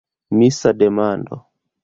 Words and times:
Misa 0.37 0.73
demando. 0.73 1.35